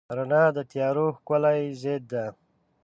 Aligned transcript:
رڼا 0.17 0.43
د 0.55 0.59
تیارو 0.71 1.05
ښکلی 1.17 1.61
ضد 1.81 2.03
دی. 2.11 2.25